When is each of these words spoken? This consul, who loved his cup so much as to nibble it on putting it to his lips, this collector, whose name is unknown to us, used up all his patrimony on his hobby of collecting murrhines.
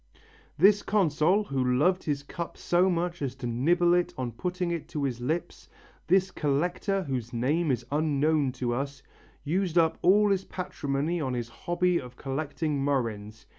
This 0.57 0.81
consul, 0.81 1.43
who 1.43 1.63
loved 1.75 2.05
his 2.05 2.23
cup 2.23 2.57
so 2.57 2.89
much 2.89 3.21
as 3.21 3.35
to 3.35 3.45
nibble 3.45 3.93
it 3.93 4.15
on 4.17 4.31
putting 4.31 4.71
it 4.71 4.87
to 4.87 5.03
his 5.03 5.21
lips, 5.21 5.69
this 6.07 6.31
collector, 6.31 7.03
whose 7.03 7.33
name 7.33 7.69
is 7.69 7.85
unknown 7.91 8.51
to 8.53 8.73
us, 8.73 9.03
used 9.43 9.77
up 9.77 9.99
all 10.01 10.31
his 10.31 10.43
patrimony 10.45 11.21
on 11.21 11.35
his 11.35 11.49
hobby 11.49 11.99
of 12.01 12.17
collecting 12.17 12.83
murrhines. 12.83 13.45